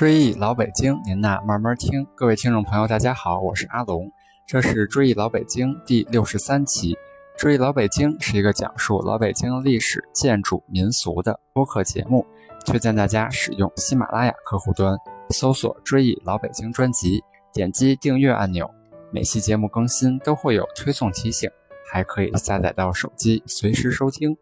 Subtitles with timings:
[0.00, 2.06] 追忆老北京，您呐慢慢听。
[2.16, 4.10] 各位听众朋友，大家好，我是阿龙，
[4.46, 6.96] 这是追忆老北京第六十三期。
[7.36, 12.24] 追忆老北京是一个讲述老北京历史、建筑、民俗的播客节目，
[12.64, 14.96] 推荐大家使用喜马拉雅客户端
[15.34, 17.22] 搜索“追忆老北京”专辑，
[17.52, 18.70] 点击订阅按钮，
[19.12, 21.50] 每期节目更新都会有推送提醒，
[21.92, 24.34] 还可以下载到手机随时收听。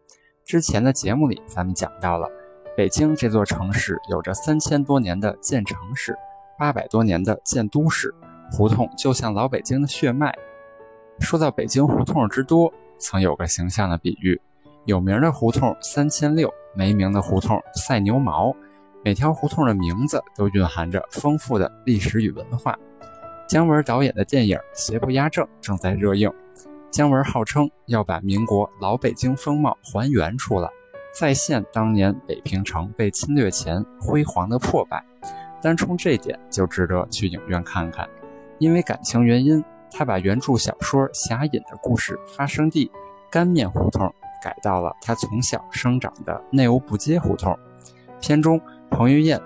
[0.45, 2.38] 之前的节目里，咱们讲到了。
[2.79, 6.17] 北京这座城市有着三千多年的建城史，
[6.57, 8.15] 八百多年的建都史，
[8.53, 10.33] 胡同就像老北京的血脉。
[11.19, 14.39] 说到北京胡同之多，曾有个形象的比喻：
[14.85, 18.55] 有名的胡同三千六，没名的胡同赛牛毛。
[19.03, 22.79] 每条胡同的名字都蕴含着丰富的历史与文化。
[23.45, 26.31] 姜文导演的电影《邪不压正》正在热映，
[26.89, 30.69] 姜文号称要把民国老北京风貌还原出来。
[31.11, 35.03] 再现当年北平城被侵略前辉煌的破败，
[35.61, 38.07] 单冲这点就值得去影院看看。
[38.57, 42.91] 因为感情原因，他把原著小说《侠隐》的故事发生地
[43.29, 47.57] 干面胡同改到了他从小生长的内务部街胡同。
[48.21, 49.41] 片中，彭于晏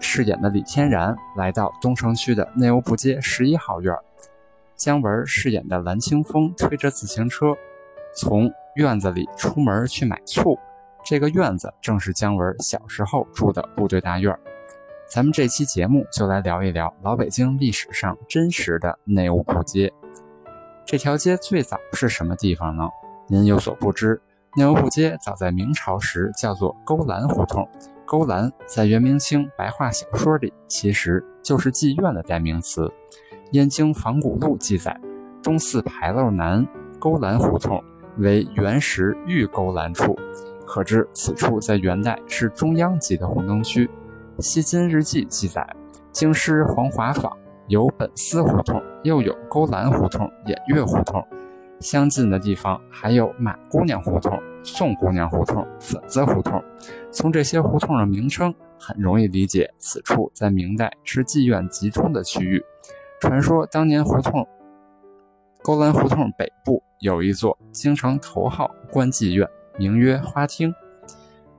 [0.00, 3.94] 饰演的李天然来到东城区的内务部街十一号院，
[4.76, 7.56] 姜文饰演的蓝清风推着自行车
[8.14, 10.58] 从院子里出门去买醋。
[11.08, 14.38] 这个院子正是姜文小时候住的部队大院
[15.08, 19.90] 咱们这期节目就来聊一聊老北京历史上真实的内务部街。
[20.84, 22.86] 这条街最早是什么地方呢？
[23.26, 24.20] 您有所不知，
[24.54, 27.66] 内务部街早在明朝时叫做勾栏胡同。
[28.04, 32.82] 勾栏在元明清白话小说里其实就是妓院的代名词。
[33.52, 34.94] 《燕京仿古录》记载，
[35.42, 37.82] 东四牌楼南勾栏胡同
[38.18, 40.14] 为原石玉勾栏处。
[40.68, 43.86] 可知此处在元代是中央级的红灯区。
[44.42, 45.66] 《西京日记》记载，
[46.12, 47.34] 京师黄华坊
[47.68, 51.26] 有本司胡同，又有勾栏胡同、偃月胡同。
[51.80, 56.62] 相近的地方还有马姑娘胡同、宋姑娘胡同、粉子胡同。
[57.10, 62.62] 从这些胡同的名称，很容易理解此处在明代是妓院集中的区域。
[63.22, 64.46] 传说当年胡同
[65.62, 69.48] 勾栏胡同北部有一座京城头号官妓院。
[69.78, 70.74] 名曰花厅，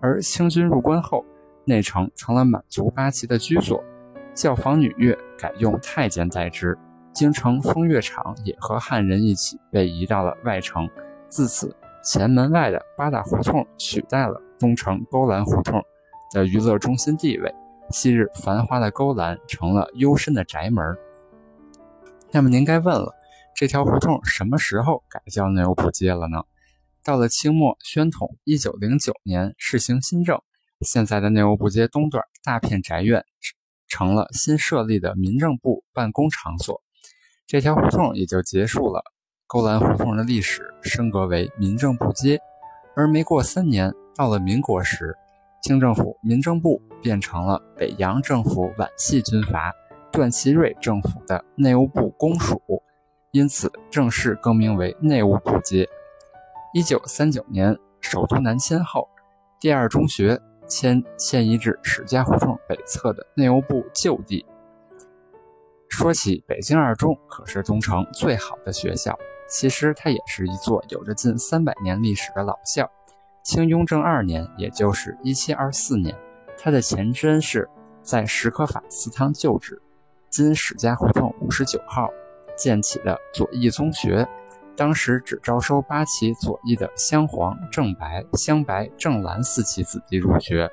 [0.01, 1.25] 而清军入关后，
[1.65, 3.81] 内城成了满族八旗的居所，
[4.35, 6.77] 教坊女乐改用太监代之，
[7.13, 10.87] 京城风月场也和汉人一起被移到了外城。
[11.29, 15.81] 自此，前门外的八大胡同取代了东城勾栏胡同
[16.33, 17.55] 的娱乐中心地位，
[17.89, 20.97] 昔日繁华的勾栏成了幽深的宅门。
[22.31, 23.13] 那么您该问了，
[23.55, 26.43] 这条胡同什么时候改叫内务部街了呢？
[27.03, 30.41] 到了清末宣统一九零九年试行新政，
[30.81, 33.25] 现在的内务部街东段大片宅院
[33.87, 36.81] 成了新设立的民政部办公场所，
[37.47, 39.03] 这条胡同也就结束了。
[39.47, 42.39] 勾栏胡同的历史升格为民政部街，
[42.95, 45.15] 而没过三年，到了民国时，
[45.63, 49.73] 清政府民政部变成了北洋政府皖系军阀
[50.11, 52.61] 段祺瑞政府的内务部公署，
[53.31, 55.89] 因此正式更名为内务部街。
[56.71, 59.09] 一九三九年，首都南迁后，
[59.59, 64.45] 第二中学迁迁移至史家胡同北侧的内务部旧地。
[65.89, 69.17] 说起北京二中，可是东城最好的学校，
[69.49, 72.87] 其实它也是一座有着近三百年历史的老校。
[73.43, 76.15] 清雍正二年，也就是一七二四年，
[76.55, 77.67] 它的前身是
[78.03, 79.81] 在石可法祠堂旧址，
[80.29, 82.11] 今史家胡同五十九号
[82.55, 84.27] 建起的左翼中学。
[84.79, 90.71] 当时只招收八旗左翼的镶黄、正白、镶白、正蓝四旗子弟入学，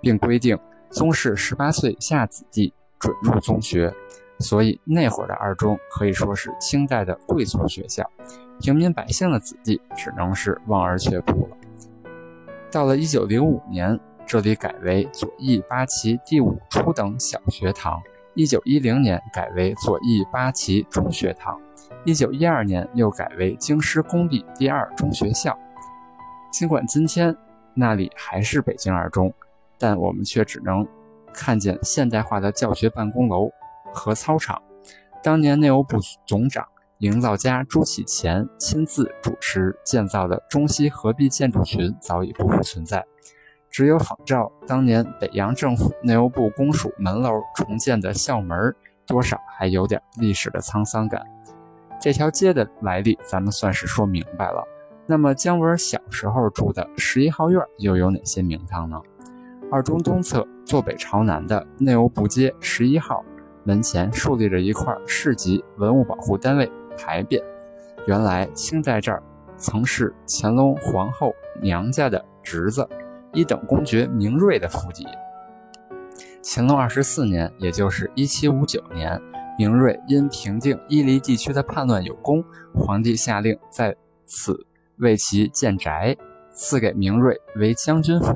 [0.00, 0.58] 并规定
[0.88, 3.92] 宗室十八岁以下子弟准入宗学。
[4.38, 8.10] 所以那会儿的二中可以说是清代的贵族学校，
[8.58, 11.56] 平民百姓的子弟只能是望而却步了。
[12.70, 18.00] 到了一九零五年，这里改为左翼八旗第五初等小学堂；
[18.36, 21.58] 一九一零年改为左翼八旗中学堂。
[22.04, 25.58] 一九一二年又改为京师公立第二中学校。
[26.52, 27.34] 尽管今天
[27.74, 29.32] 那里还是北京二中，
[29.78, 30.86] 但我们却只能
[31.32, 33.50] 看见现代化的教学办公楼
[33.94, 34.60] 和操场。
[35.22, 35.96] 当年内务部
[36.26, 36.62] 总长、
[36.98, 43.02] 营造家朱启潜亲自主持建造的中西合璧建筑群早已不复存在，
[43.76, 48.74] 只有仿照当年北洋政府内务部公署门楼重建的校门，
[49.06, 51.22] 多少还有点历史的沧桑感。
[52.00, 54.66] 这条街的来历，咱们算是说明白了。
[55.04, 58.98] 那么姜文小时候住的十一号院又有哪些名堂呢？
[59.70, 63.22] 二中东侧坐北朝南的内务部街十一号
[63.62, 67.44] 门前竖立着一块市级文物保护单位牌匾。
[68.06, 69.22] 原来清代这儿
[69.58, 72.88] 曾是乾隆皇后娘家的侄子
[73.36, 75.06] 一等公爵明瑞的府邸。
[76.42, 79.20] 乾隆二十四年，也就是一七五九年，
[79.58, 82.42] 明瑞因平定伊犁地区的叛乱有功，
[82.74, 83.94] 皇帝下令在
[84.24, 84.66] 此
[84.96, 86.16] 为其建宅，
[86.50, 88.34] 赐给明瑞为将军府。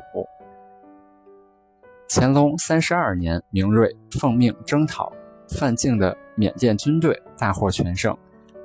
[2.09, 5.11] 乾隆三十二年，明瑞奉命征讨
[5.49, 8.15] 范进的缅甸军队，大获全胜，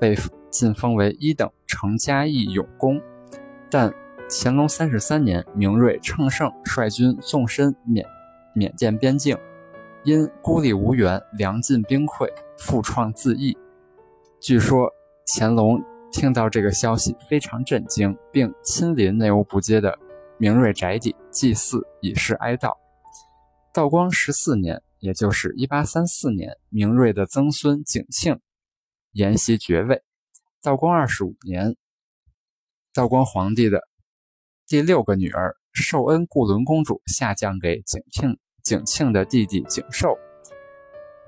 [0.01, 0.17] 被
[0.49, 2.99] 晋封为一等成嘉义勇公。
[3.69, 3.93] 但
[4.27, 8.05] 乾隆三十三年，明瑞乘胜率军纵深缅
[8.53, 9.37] 缅甸边境，
[10.03, 12.27] 因孤立无援，粮尽兵溃，
[12.57, 13.55] 复创自缢。
[14.41, 14.91] 据说
[15.27, 15.79] 乾隆
[16.11, 19.97] 听到这个消息非常震惊，并亲临内务部街的
[20.37, 22.71] 明瑞宅邸祭祀，以示哀悼。
[23.71, 28.39] 道光十四年，也就是一八三四年，明瑞的曾孙景庆
[29.11, 30.01] 沿袭爵位。
[30.63, 31.75] 道光二十五年，
[32.91, 33.81] 道光皇帝的
[34.67, 40.17] 第六个女儿寿恩固伦公主下降给景庆景庆的弟弟景寿，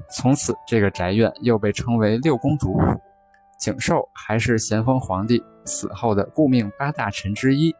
[0.10, 3.00] 从此这个宅院又被称为六公主府。
[3.60, 7.76] 景寿还是咸丰皇帝死后的顾命八大臣之一。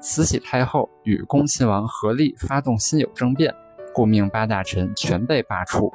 [0.00, 3.54] 慈禧太后与恭亲王合力发动辛酉政变。
[3.92, 5.92] 顾命八大臣全被罢黜，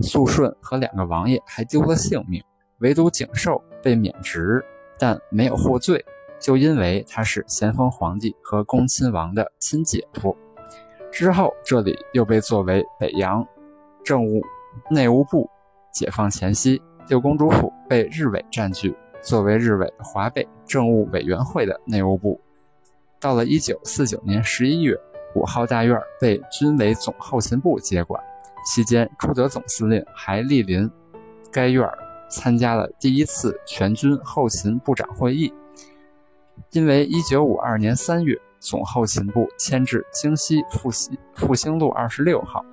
[0.00, 2.42] 肃顺和两个王爷还丢了性命，
[2.78, 4.64] 唯独景寿被免职，
[4.98, 6.02] 但没有获罪，
[6.44, 10.36] 就因为他是咸丰皇帝和恭亲王的亲姐夫。
[11.10, 13.42] 之后，这里又被作为北洋
[14.04, 14.42] 政务
[14.90, 15.48] 内务部。
[15.94, 22.38] 解放前夕，六公主府被日伪占据，作为日伪华北政务委员会的内务部。
[23.18, 24.94] 到了一九四九年十一月。
[25.36, 28.22] 五号大院被军委总后勤部接管，
[28.64, 30.88] 期间朱德总司令还莅临
[31.50, 31.84] 该院
[32.30, 35.52] 参加了第一次全军后勤部长会议。
[36.70, 42.64] 因为1952年3月总后勤部迁至京西复兴复兴路26号，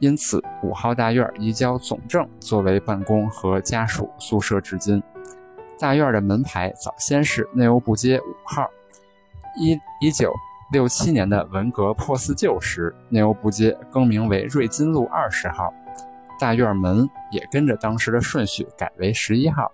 [0.00, 5.02] 因此五号大院移交总政作为办公和家属宿舍至今。
[5.78, 8.68] 大院的门牌早先是内务部街五号，
[9.56, 10.32] 一一九。
[10.70, 15.72] 六七年的文革破四旧时，内务部街更名为瑞金路二十号，
[16.38, 19.72] 大院门也跟着当时的顺序改为十一号。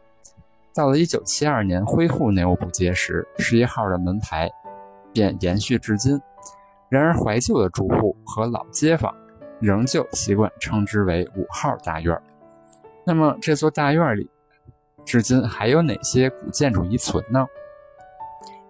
[0.74, 4.50] 到了一九七二年恢复内务部街时，十一号的门牌
[5.12, 6.20] 便延续至今。
[6.88, 9.14] 然而，怀旧的住户和老街坊
[9.60, 12.20] 仍旧习惯称之为五号大院。
[13.06, 14.28] 那么，这座大院里
[15.04, 17.46] 至今还有哪些古建筑遗存呢？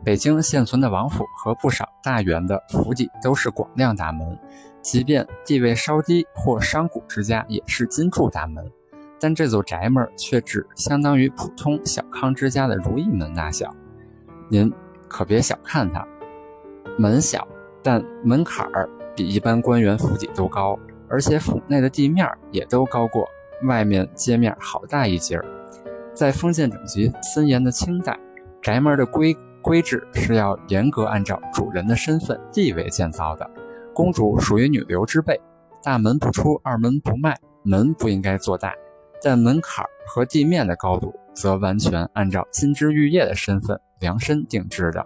[0.04, 4.38] 北京现存的王府和不少大园的府邸都是广亮大门，
[4.82, 8.70] 即便地位稍低或商贾之家也是金柱大门。
[9.24, 13.74] 但这座宅门却只相当于普通小康之家的如意门大小。
[14.50, 14.70] 您
[15.08, 16.06] 可别小看它，
[16.98, 17.48] 门小，
[17.82, 18.86] 但门槛儿
[19.16, 20.78] 比一般官员府邸都高，
[21.08, 23.26] 而且府内的地面也都高过
[23.62, 25.44] 外面街面好大一截儿。
[26.12, 28.14] 在封建等级森严的清代，
[28.60, 29.34] 宅门的规。
[29.62, 33.50] 规制是要严格按照主人的身份地位建造的。
[33.94, 35.40] 公主属于女流之辈，
[35.82, 38.74] 大门不出，二门不迈，门不应该做大，
[39.24, 45.04] 但门槛和地面的高度则完全按照金枝玉叶的身份量身定制的。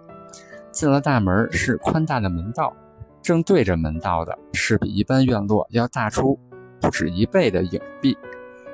[0.71, 2.71] 进了大门是宽大的门道，
[3.23, 6.37] 正对着门道的是比一般院落要大出
[6.81, 8.17] 不止一倍的影壁。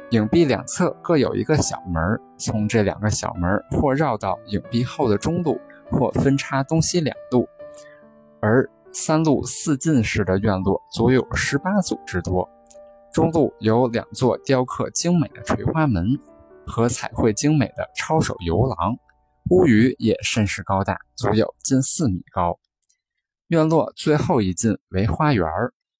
[0.09, 2.01] 影壁两侧各有一个小门，
[2.37, 5.57] 从这两个小门或绕到影壁后的中路。
[5.91, 7.47] 或分叉东西两路，
[8.39, 12.49] 而三路四进式的院落足有十八组之多。
[13.15, 16.19] 中路有两座雕刻精美的垂花门
[16.67, 18.93] 和彩绘精美的抄手游廊，
[19.51, 22.59] 屋宇也甚是高大，足有近四米高。
[23.47, 25.47] 院落最后一进为花园，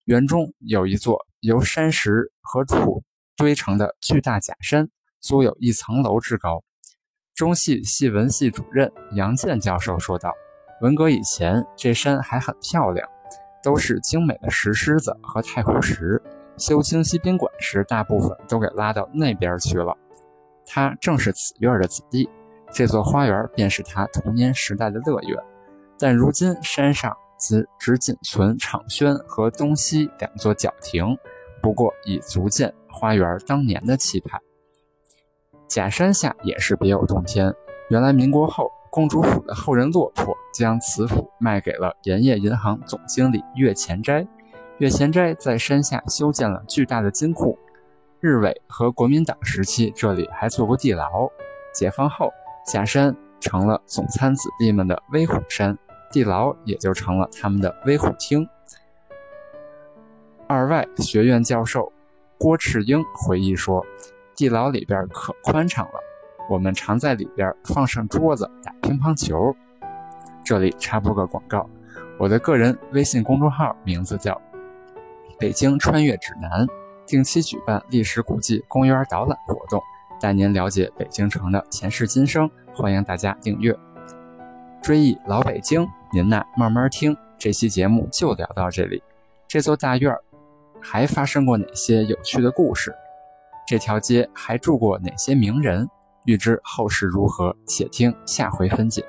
[0.04, 3.02] 园中有一座由山石和土
[3.38, 4.90] 堆成的巨大假山，
[5.22, 6.66] 足有一层楼之高。
[7.34, 10.34] 中戏戏文系主任杨健教授说道
[10.84, 13.08] ：“文革以前，这山还很漂亮，
[13.64, 16.22] 都是精美的石狮子和太湖石。
[16.58, 19.96] 修清溪宾馆时，大部分都给拉到那边去了。
[20.66, 22.30] 他正是此院的子弟，
[22.72, 25.38] 这座花园便是他童年时代的乐园。
[25.98, 31.18] 但如今山上只只仅存敞轩和东西两座角亭，
[31.62, 34.40] 不过已足见花园当年的气派。”
[35.68, 37.54] 假山下也是别有洞天。
[37.90, 44.26] 原来民国后，公主府的后人落魄，将此府卖给了盐业银行总经理岳前斋。
[44.77, 47.58] 岳贤斋在山下修建了巨大的金库。
[48.20, 51.29] 日伪和国民党时期，这里还做过地牢。
[51.74, 52.29] 解放后，
[52.65, 55.77] 下山成了总参子弟们的威虎山，
[56.12, 58.46] 地牢也就成了他们的威虎厅。
[60.48, 61.91] 二外学院教授
[62.38, 63.86] 郭赤英回忆说
[64.36, 66.00] ：“地牢里边可宽敞了，
[66.50, 69.55] 我们常在里边放上桌子打乒乓球。”
[70.44, 71.70] 这里插播个广告，
[72.20, 74.39] 我的个人微信公众号名字叫
[75.38, 76.65] “北京穿越指南”。
[77.06, 79.80] 定期举办历史古迹公园导览活动，
[80.20, 82.50] 带您了解北京城的前世今生。
[82.74, 83.77] 欢迎大家订阅。
[84.82, 87.15] 追忆老北京，您呐慢慢听。
[87.38, 89.04] 这期节目就聊到这里。
[89.48, 90.12] 这座大院
[90.82, 92.92] 还发生过哪些有趣的故事？
[93.68, 95.88] 这条街还住过哪些名人？
[96.25, 99.06] 欲知后事如何，且听下回分解。